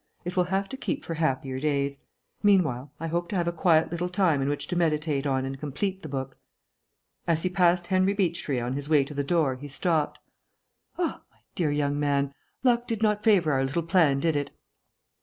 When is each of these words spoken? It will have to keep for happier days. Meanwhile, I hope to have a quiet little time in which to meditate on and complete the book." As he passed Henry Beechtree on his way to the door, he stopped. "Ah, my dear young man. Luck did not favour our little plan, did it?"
It 0.25 0.35
will 0.35 0.45
have 0.45 0.67
to 0.69 0.77
keep 0.77 1.05
for 1.05 1.13
happier 1.13 1.59
days. 1.59 1.99
Meanwhile, 2.41 2.91
I 2.99 3.05
hope 3.05 3.29
to 3.29 3.35
have 3.35 3.47
a 3.47 3.51
quiet 3.51 3.91
little 3.91 4.09
time 4.09 4.41
in 4.41 4.49
which 4.49 4.65
to 4.69 4.75
meditate 4.75 5.27
on 5.27 5.45
and 5.45 5.59
complete 5.59 6.01
the 6.01 6.09
book." 6.09 6.37
As 7.27 7.43
he 7.43 7.49
passed 7.49 7.85
Henry 7.85 8.15
Beechtree 8.15 8.59
on 8.59 8.73
his 8.73 8.89
way 8.89 9.03
to 9.03 9.13
the 9.13 9.23
door, 9.23 9.57
he 9.57 9.67
stopped. 9.67 10.17
"Ah, 10.97 11.21
my 11.31 11.37
dear 11.53 11.69
young 11.69 11.99
man. 11.99 12.33
Luck 12.63 12.87
did 12.87 13.03
not 13.03 13.21
favour 13.23 13.51
our 13.51 13.63
little 13.63 13.83
plan, 13.83 14.19
did 14.19 14.35
it?" 14.35 14.49